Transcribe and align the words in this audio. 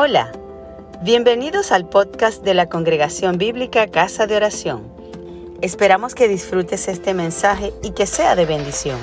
Hola, 0.00 0.30
bienvenidos 1.02 1.72
al 1.72 1.88
podcast 1.88 2.44
de 2.44 2.54
la 2.54 2.68
Congregación 2.68 3.36
Bíblica 3.36 3.88
Casa 3.88 4.28
de 4.28 4.36
Oración. 4.36 4.94
Esperamos 5.60 6.14
que 6.14 6.28
disfrutes 6.28 6.86
este 6.86 7.14
mensaje 7.14 7.72
y 7.82 7.90
que 7.90 8.06
sea 8.06 8.36
de 8.36 8.46
bendición. 8.46 8.96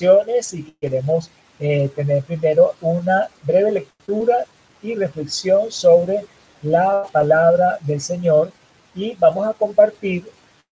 Y 0.00 0.62
queremos 0.80 1.30
eh, 1.60 1.88
tener 1.94 2.24
primero 2.24 2.74
una 2.80 3.28
breve 3.44 3.70
lectura 3.70 4.34
y 4.82 4.96
reflexión 4.96 5.70
sobre 5.70 6.24
la 6.62 7.06
palabra 7.12 7.78
del 7.82 8.00
Señor 8.00 8.50
y 8.92 9.14
vamos 9.20 9.46
a 9.46 9.52
compartir 9.52 10.28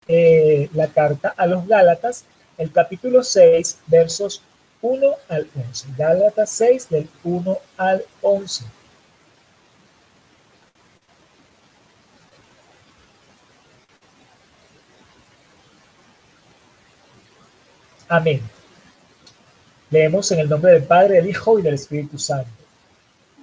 eh, 0.07 0.71
la 0.73 0.87
carta 0.87 1.35
a 1.37 1.45
los 1.45 1.67
Gálatas, 1.67 2.25
el 2.57 2.71
capítulo 2.71 3.21
6, 3.21 3.77
versos 3.85 4.41
1 4.83 5.15
al 5.29 5.47
11. 5.55 5.87
Gálatas 5.97 6.49
6 6.51 6.89
del 6.89 7.09
1 7.23 7.57
al 7.77 8.03
11. 8.21 8.65
Amén. 18.09 18.41
Leemos 19.89 20.31
en 20.33 20.39
el 20.39 20.49
nombre 20.49 20.73
del 20.73 20.83
Padre, 20.83 21.15
del 21.15 21.29
Hijo 21.29 21.57
y 21.57 21.61
del 21.61 21.75
Espíritu 21.75 22.19
Santo. 22.19 22.51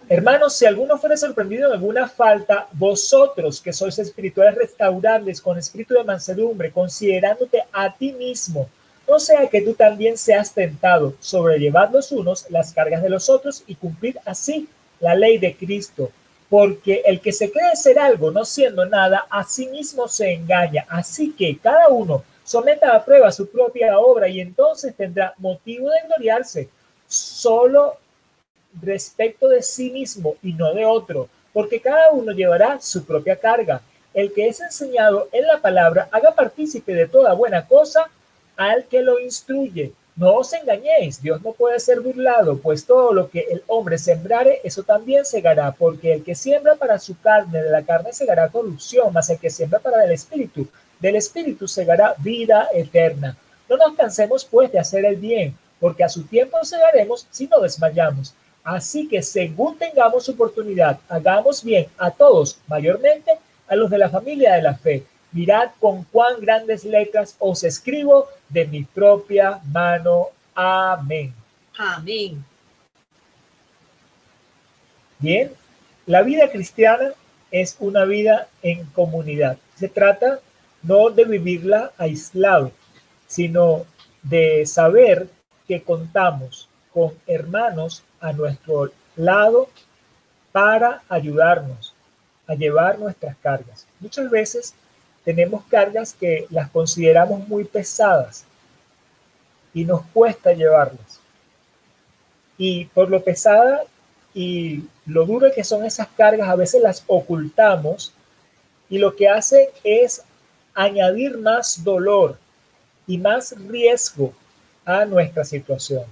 Hermanos, 0.08 0.56
si 0.56 0.66
alguno 0.66 0.98
fuera 0.98 1.16
sorprendido 1.16 1.68
en 1.68 1.72
alguna 1.72 2.06
falta, 2.06 2.68
vosotros 2.72 3.60
que 3.60 3.72
sois 3.72 3.98
espirituales 3.98 4.56
restaurables 4.56 5.40
con 5.40 5.56
espíritu 5.56 5.94
de 5.94 6.04
mansedumbre, 6.04 6.70
considerándote 6.70 7.64
a 7.72 7.94
ti 7.94 8.12
mismo, 8.12 8.68
no 9.10 9.18
sea 9.18 9.48
que 9.48 9.60
tú 9.60 9.74
también 9.74 10.16
seas 10.16 10.54
tentado, 10.54 11.14
sobrellevad 11.18 11.90
los 11.90 12.12
unos 12.12 12.48
las 12.48 12.72
cargas 12.72 13.02
de 13.02 13.10
los 13.10 13.28
otros 13.28 13.64
y 13.66 13.74
cumplir 13.74 14.20
así 14.24 14.68
la 15.00 15.16
ley 15.16 15.36
de 15.36 15.56
Cristo. 15.56 16.12
Porque 16.48 17.02
el 17.04 17.20
que 17.20 17.32
se 17.32 17.50
cree 17.50 17.74
ser 17.74 17.98
algo 17.98 18.30
no 18.30 18.44
siendo 18.44 18.86
nada, 18.86 19.26
a 19.28 19.42
sí 19.44 19.66
mismo 19.66 20.06
se 20.06 20.32
engaña. 20.32 20.86
Así 20.88 21.32
que 21.32 21.58
cada 21.58 21.88
uno 21.88 22.22
someta 22.44 22.94
a 22.94 23.04
prueba 23.04 23.32
su 23.32 23.48
propia 23.50 23.98
obra 23.98 24.28
y 24.28 24.40
entonces 24.40 24.94
tendrá 24.94 25.34
motivo 25.38 25.90
de 25.90 26.06
gloriarse 26.06 26.68
solo 27.08 27.96
respecto 28.80 29.48
de 29.48 29.62
sí 29.62 29.90
mismo 29.90 30.36
y 30.40 30.52
no 30.52 30.72
de 30.72 30.84
otro, 30.84 31.28
porque 31.52 31.80
cada 31.80 32.12
uno 32.12 32.30
llevará 32.30 32.80
su 32.80 33.04
propia 33.04 33.34
carga. 33.34 33.80
El 34.14 34.32
que 34.32 34.46
es 34.46 34.60
enseñado 34.60 35.28
en 35.32 35.48
la 35.48 35.58
palabra 35.58 36.08
haga 36.12 36.32
partícipe 36.32 36.94
de 36.94 37.08
toda 37.08 37.34
buena 37.34 37.66
cosa 37.66 38.08
al 38.60 38.84
que 38.84 39.00
lo 39.00 39.18
instruye. 39.18 39.94
No 40.16 40.34
os 40.34 40.52
engañéis, 40.52 41.22
Dios 41.22 41.40
no 41.40 41.52
puede 41.52 41.80
ser 41.80 42.00
burlado, 42.00 42.58
pues 42.58 42.84
todo 42.84 43.14
lo 43.14 43.30
que 43.30 43.46
el 43.50 43.62
hombre 43.68 43.96
sembrare, 43.96 44.60
eso 44.62 44.82
también 44.82 45.24
segará, 45.24 45.72
porque 45.72 46.12
el 46.12 46.22
que 46.22 46.34
siembra 46.34 46.74
para 46.74 46.98
su 46.98 47.18
carne, 47.18 47.62
de 47.62 47.70
la 47.70 47.82
carne 47.82 48.12
segará 48.12 48.50
corrupción, 48.50 49.14
mas 49.14 49.30
el 49.30 49.38
que 49.38 49.48
siembra 49.48 49.78
para 49.78 50.04
el 50.04 50.12
espíritu, 50.12 50.68
del 50.98 51.16
espíritu 51.16 51.66
segará 51.66 52.14
vida 52.18 52.68
eterna. 52.74 53.34
No 53.66 53.78
nos 53.78 53.94
cansemos 53.94 54.44
pues 54.44 54.70
de 54.70 54.78
hacer 54.78 55.06
el 55.06 55.16
bien, 55.16 55.56
porque 55.80 56.04
a 56.04 56.10
su 56.10 56.24
tiempo 56.24 56.62
segaremos 56.62 57.26
si 57.30 57.46
no 57.46 57.60
desmayamos. 57.60 58.34
Así 58.62 59.08
que 59.08 59.22
según 59.22 59.78
tengamos 59.78 60.28
oportunidad, 60.28 60.98
hagamos 61.08 61.64
bien 61.64 61.86
a 61.96 62.10
todos, 62.10 62.58
mayormente 62.66 63.38
a 63.66 63.74
los 63.74 63.88
de 63.88 63.96
la 63.96 64.10
familia 64.10 64.52
de 64.52 64.62
la 64.62 64.74
fe 64.74 65.02
Mirad 65.32 65.70
con 65.78 66.04
cuán 66.04 66.40
grandes 66.40 66.84
letras 66.84 67.36
os 67.38 67.62
escribo 67.62 68.28
de 68.48 68.66
mi 68.66 68.82
propia 68.84 69.60
mano. 69.72 70.28
Amén. 70.54 71.32
Amén. 71.78 72.44
Bien, 75.18 75.52
la 76.06 76.22
vida 76.22 76.50
cristiana 76.50 77.10
es 77.50 77.76
una 77.78 78.04
vida 78.04 78.48
en 78.62 78.84
comunidad. 78.86 79.58
Se 79.76 79.88
trata 79.88 80.40
no 80.82 81.10
de 81.10 81.24
vivirla 81.24 81.92
aislado, 81.98 82.72
sino 83.26 83.84
de 84.22 84.66
saber 84.66 85.28
que 85.68 85.82
contamos 85.82 86.68
con 86.92 87.12
hermanos 87.26 88.02
a 88.20 88.32
nuestro 88.32 88.90
lado 89.16 89.68
para 90.52 91.02
ayudarnos 91.08 91.94
a 92.46 92.54
llevar 92.54 92.98
nuestras 92.98 93.36
cargas. 93.36 93.86
Muchas 94.00 94.28
veces 94.30 94.74
tenemos 95.24 95.64
cargas 95.64 96.14
que 96.14 96.46
las 96.50 96.70
consideramos 96.70 97.46
muy 97.46 97.64
pesadas 97.64 98.44
y 99.74 99.84
nos 99.84 100.02
cuesta 100.12 100.52
llevarlas. 100.52 101.20
Y 102.56 102.86
por 102.86 103.10
lo 103.10 103.22
pesada 103.22 103.82
y 104.34 104.84
lo 105.06 105.26
duro 105.26 105.50
que 105.54 105.64
son 105.64 105.84
esas 105.84 106.08
cargas, 106.08 106.48
a 106.48 106.56
veces 106.56 106.82
las 106.82 107.04
ocultamos 107.06 108.12
y 108.88 108.98
lo 108.98 109.14
que 109.14 109.28
hace 109.28 109.70
es 109.84 110.22
añadir 110.74 111.36
más 111.38 111.82
dolor 111.82 112.38
y 113.06 113.18
más 113.18 113.54
riesgo 113.66 114.32
a 114.84 115.04
nuestra 115.04 115.44
situación. 115.44 116.04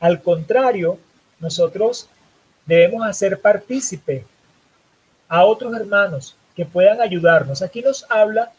Al 0.00 0.22
contrario, 0.22 0.98
nosotros 1.38 2.08
debemos 2.66 3.06
hacer 3.06 3.40
partícipe 3.40 4.24
a 5.28 5.44
otros 5.44 5.74
hermanos 5.74 6.36
que 6.56 6.64
puedan 6.64 7.00
ayudarnos. 7.02 7.60
Aquí 7.62 7.82
nos 7.82 8.06
habla 8.08 8.50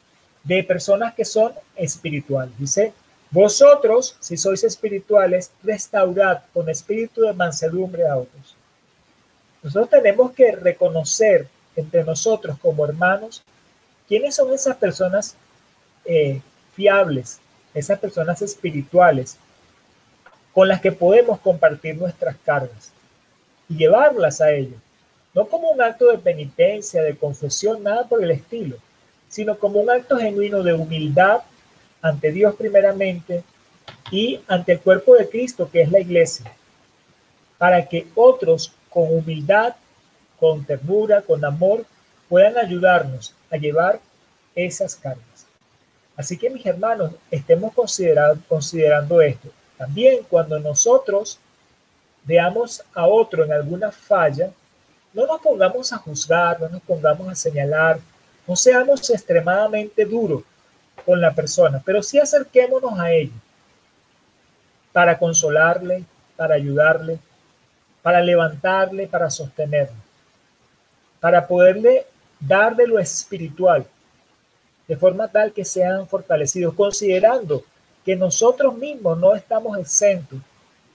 de 0.44 0.64
personas 0.64 1.16
que 1.16 1.26
son 1.26 1.52
espirituales. 1.76 2.58
Dice, 2.58 2.94
vosotros, 3.32 4.16
si 4.20 4.38
sois 4.38 4.64
espirituales, 4.64 5.52
restaurad 5.64 6.44
con 6.54 6.70
espíritu 6.70 7.22
de 7.22 7.34
mansedumbre 7.34 8.08
a 8.08 8.16
otros. 8.16 8.56
Nosotros 9.64 9.90
tenemos 9.90 10.32
que 10.32 10.56
reconocer 10.56 11.48
entre 11.76 12.04
nosotros 12.04 12.58
como 12.60 12.86
hermanos 12.86 13.44
quiénes 14.08 14.36
son 14.36 14.54
esas 14.54 14.78
personas 14.78 15.36
eh, 16.06 16.40
fiables, 16.74 17.40
esas 17.74 18.00
personas 18.00 18.42
espirituales 18.42 19.38
con 20.54 20.68
las 20.68 20.80
que 20.80 20.92
podemos 20.92 21.40
compartir 21.40 21.98
nuestras 21.98 22.36
cargas 22.46 22.92
y 23.68 23.76
llevarlas 23.76 24.40
a 24.40 24.52
ellos 24.52 24.80
no 25.38 25.48
como 25.48 25.70
un 25.70 25.80
acto 25.80 26.08
de 26.08 26.18
penitencia, 26.18 27.04
de 27.04 27.16
confesión, 27.16 27.84
nada 27.84 28.08
por 28.08 28.24
el 28.24 28.32
estilo, 28.32 28.76
sino 29.30 29.56
como 29.56 29.80
un 29.80 29.88
acto 29.88 30.18
genuino 30.18 30.64
de 30.64 30.74
humildad 30.74 31.42
ante 32.02 32.32
Dios 32.32 32.56
primeramente 32.56 33.44
y 34.10 34.40
ante 34.48 34.72
el 34.72 34.80
cuerpo 34.80 35.14
de 35.14 35.30
Cristo, 35.30 35.70
que 35.72 35.84
es 35.84 35.92
la 35.92 36.00
iglesia, 36.00 36.52
para 37.60 37.88
que 37.88 38.08
otros 38.16 38.74
con 38.90 39.16
humildad, 39.16 39.76
con 40.40 40.66
ternura, 40.66 41.22
con 41.22 41.46
amor, 41.46 41.86
puedan 42.28 42.58
ayudarnos 42.58 43.36
a 43.52 43.58
llevar 43.58 44.00
esas 44.56 44.96
cargas. 44.96 45.46
Así 46.16 46.36
que 46.36 46.50
mis 46.50 46.66
hermanos, 46.66 47.12
estemos 47.30 47.76
considerando, 47.76 48.42
considerando 48.50 49.22
esto. 49.22 49.50
También 49.78 50.26
cuando 50.28 50.60
nosotros 50.60 51.38
veamos 52.24 52.82
a 52.96 53.06
otro 53.06 53.46
en 53.46 53.54
alguna 53.54 53.92
falla, 53.92 54.50
no 55.18 55.26
nos 55.26 55.42
pongamos 55.42 55.92
a 55.92 55.98
juzgar, 55.98 56.62
no 56.62 56.70
nos 56.70 56.82
pongamos 56.84 57.28
a 57.28 57.34
señalar, 57.34 58.00
no 58.48 58.56
seamos 58.56 59.10
extremadamente 59.10 60.06
duros 60.06 60.44
con 61.04 61.20
la 61.20 61.34
persona, 61.34 61.82
pero 61.84 62.04
sí 62.04 62.20
acerquémonos 62.20 63.00
a 63.00 63.12
ella 63.12 63.34
para 64.94 65.18
consolarle, 65.18 66.04
para 66.36 66.54
ayudarle, 66.54 67.18
para 68.04 68.22
levantarle, 68.22 69.08
para 69.08 69.32
sostenerle, 69.32 69.98
para 71.20 71.48
poderle 71.48 72.06
dar 72.40 72.76
de 72.76 72.86
lo 72.86 73.00
espiritual, 73.00 73.88
de 74.88 74.98
forma 74.98 75.28
tal 75.30 75.52
que 75.52 75.66
sean 75.66 76.08
fortalecidos, 76.08 76.76
considerando 76.76 77.64
que 78.06 78.16
nosotros 78.16 78.78
mismos 78.78 79.18
no 79.18 79.34
estamos 79.34 79.80
exentos 79.80 80.40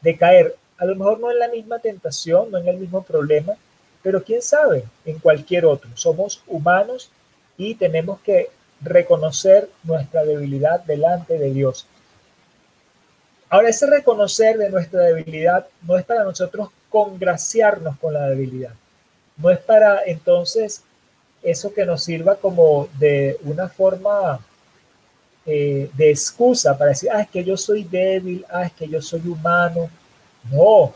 de 0.00 0.16
caer, 0.16 0.54
a 0.78 0.84
lo 0.84 0.94
mejor 0.94 1.18
no 1.18 1.32
en 1.32 1.40
la 1.40 1.48
misma 1.48 1.80
tentación, 1.80 2.52
no 2.52 2.58
en 2.58 2.68
el 2.68 2.76
mismo 2.76 3.02
problema, 3.02 3.54
pero 4.02 4.22
quién 4.22 4.42
sabe, 4.42 4.84
en 5.04 5.18
cualquier 5.18 5.64
otro. 5.64 5.90
Somos 5.94 6.42
humanos 6.46 7.10
y 7.56 7.74
tenemos 7.74 8.20
que 8.20 8.50
reconocer 8.80 9.68
nuestra 9.84 10.24
debilidad 10.24 10.80
delante 10.80 11.38
de 11.38 11.52
Dios. 11.52 11.86
Ahora, 13.48 13.68
ese 13.68 13.86
reconocer 13.86 14.56
de 14.56 14.70
nuestra 14.70 15.00
debilidad 15.02 15.66
no 15.82 15.96
es 15.98 16.04
para 16.04 16.24
nosotros 16.24 16.70
congraciarnos 16.88 17.98
con 17.98 18.14
la 18.14 18.28
debilidad. 18.28 18.72
No 19.36 19.50
es 19.50 19.58
para 19.58 20.02
entonces 20.04 20.82
eso 21.42 21.72
que 21.72 21.84
nos 21.84 22.02
sirva 22.04 22.36
como 22.36 22.88
de 22.98 23.38
una 23.42 23.68
forma 23.68 24.40
eh, 25.44 25.90
de 25.94 26.10
excusa 26.10 26.78
para 26.78 26.90
decir, 26.90 27.10
ah, 27.12 27.22
es 27.22 27.28
que 27.28 27.42
yo 27.42 27.56
soy 27.56 27.84
débil, 27.84 28.44
ah, 28.48 28.64
es 28.64 28.72
que 28.72 28.88
yo 28.88 29.02
soy 29.02 29.20
humano. 29.26 29.90
No, 30.50 30.94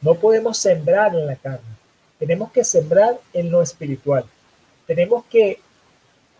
no 0.00 0.14
podemos 0.14 0.58
sembrar 0.58 1.14
en 1.14 1.26
la 1.26 1.36
carne. 1.36 1.76
Tenemos 2.18 2.50
que 2.52 2.64
sembrar 2.64 3.18
en 3.32 3.50
lo 3.50 3.62
espiritual. 3.62 4.24
Tenemos 4.86 5.24
que 5.26 5.60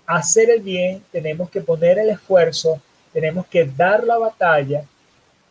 hacer 0.06 0.50
el 0.50 0.62
bien, 0.62 1.04
tenemos 1.10 1.50
que 1.50 1.60
poner 1.60 1.98
el 1.98 2.10
esfuerzo, 2.10 2.80
tenemos 3.12 3.46
que 3.46 3.64
dar 3.64 4.04
la 4.04 4.18
batalla, 4.18 4.84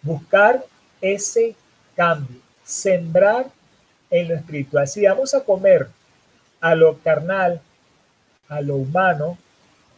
buscar 0.01 0.65
ese 1.01 1.55
cambio, 1.95 2.39
sembrar 2.63 3.47
en 4.09 4.29
lo 4.29 4.35
espiritual. 4.35 4.87
Si 4.87 5.05
vamos 5.05 5.33
a 5.33 5.43
comer 5.43 5.89
a 6.61 6.73
lo 6.73 6.97
carnal, 6.99 7.61
a 8.47 8.61
lo 8.61 8.75
humano, 8.75 9.37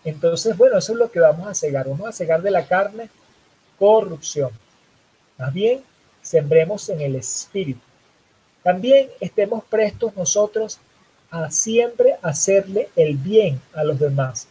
entonces, 0.04 0.56
bueno, 0.56 0.78
eso 0.78 0.94
es 0.94 1.00
lo 1.00 1.12
que 1.12 1.20
vamos 1.20 1.48
a 1.48 1.54
cegar. 1.54 1.88
Vamos 1.88 2.08
a 2.08 2.14
cegar 2.14 2.42
de 2.42 2.52
la 2.52 2.66
carne 2.66 3.10
corrupción. 3.78 4.52
Más 5.38 5.54
bien, 5.54 5.84
sembremos 6.22 6.88
en 6.90 7.02
el 7.02 7.16
espíritu. 7.18 7.82
También 8.68 9.08
estemos 9.22 9.64
prestos 9.64 10.14
nosotros 10.18 10.78
a 11.32 11.50
siempre 11.50 12.18
hacerle 12.22 12.90
el 12.98 13.16
bien 13.16 13.62
a 13.74 13.86
los 13.86 13.98
demás. 13.98 14.50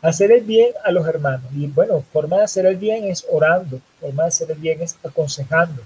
Hacer 0.00 0.30
el 0.30 0.44
bien 0.44 0.70
a 0.84 0.92
los 0.92 1.04
hermanos. 1.04 1.50
Y 1.52 1.66
bueno, 1.66 2.04
forma 2.12 2.36
de 2.36 2.44
hacer 2.44 2.64
el 2.64 2.76
bien 2.76 3.02
es 3.02 3.26
orando, 3.28 3.80
forma 4.00 4.22
de 4.22 4.28
hacer 4.28 4.52
el 4.52 4.58
bien 4.58 4.82
es 4.82 4.96
aconsejando, 5.02 5.82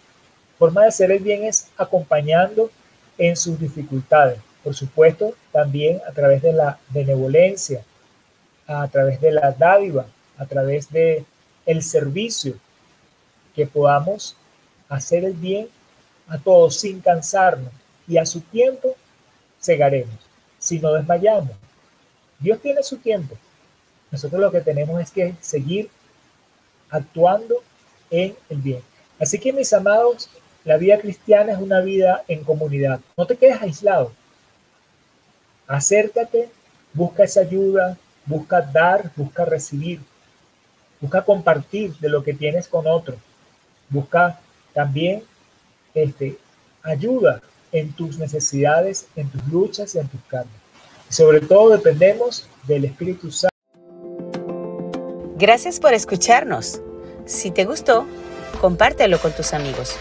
forma 0.59 0.83
de 0.83 0.89
hacer 0.89 1.11
el 1.11 1.21
bien 1.21 1.45
es 1.45 1.69
acompañando 1.79 2.71
en 3.17 3.35
sus 3.35 3.59
dificultades. 3.59 4.39
Por 4.63 4.75
supuesto, 4.75 5.33
también 5.51 6.03
a 6.07 6.13
través 6.13 6.43
de 6.43 6.53
la 6.53 6.79
benevolencia, 6.91 7.83
a 8.67 8.87
través 8.89 9.23
de 9.23 9.33
la 9.33 9.53
dádiva, 9.53 10.05
a 10.37 10.45
través 10.45 10.91
de 10.91 11.25
el 11.65 11.83
servicio, 11.83 12.57
que 13.55 13.67
podamos 13.67 14.37
hacer 14.91 15.25
el 15.25 15.33
bien 15.33 15.69
a 16.29 16.39
todos 16.39 16.77
sin 16.77 17.01
cansarnos 17.01 17.73
y 18.07 18.19
a 18.19 18.27
su 18.27 18.41
tiempo 18.41 18.95
segaremos 19.59 20.15
si 20.59 20.79
no 20.79 20.93
desmayamos. 20.93 21.53
Dios 22.39 22.61
tiene 22.61 22.83
su 22.83 22.99
tiempo. 22.99 23.37
Nosotros 24.11 24.41
lo 24.41 24.51
que 24.51 24.61
tenemos 24.61 25.01
es 25.01 25.11
que 25.11 25.35
seguir 25.41 25.91
actuando 26.91 27.57
en 28.11 28.35
el 28.49 28.59
bien. 28.59 28.83
Así 29.19 29.39
que 29.39 29.53
mis 29.53 29.73
amados, 29.73 30.29
la 30.65 30.77
vida 30.77 30.99
cristiana 30.99 31.53
es 31.53 31.59
una 31.59 31.81
vida 31.81 32.25
en 32.29 32.45
comunidad. 32.45 33.01
No 33.17 33.27
te 33.27 33.37
quedes 33.37 33.61
aislado. 33.61 34.13
Acércate, 35.67 36.49
busca 36.93 37.25
esa 37.25 37.41
ayuda, 37.41 37.99
busca 38.25 38.61
dar, 38.63 39.11
busca 39.17 39.45
recibir, 39.45 40.01
busca 41.01 41.23
compartir 41.23 41.97
de 41.99 42.09
lo 42.09 42.23
que 42.23 42.33
tienes 42.33 42.69
con 42.69 42.87
otro. 42.87 43.17
Busca 43.91 44.41
también 44.73 45.23
este, 46.03 46.39
ayuda 46.83 47.41
en 47.73 47.93
tus 47.93 48.19
necesidades, 48.19 49.07
en 49.17 49.29
tus 49.29 49.47
luchas 49.49 49.95
y 49.95 49.99
en 49.99 50.09
tus 50.09 50.21
cambios. 50.23 50.57
Sobre 51.09 51.41
todo 51.41 51.71
dependemos 51.71 52.49
del 52.67 52.85
Espíritu 52.85 53.31
Santo. 53.31 53.55
Gracias 55.37 55.79
por 55.81 55.95
escucharnos. 55.95 56.81
Si 57.25 57.51
te 57.51 57.65
gustó, 57.65 58.07
compártelo 58.61 59.19
con 59.19 59.33
tus 59.33 59.53
amigos. 59.55 59.97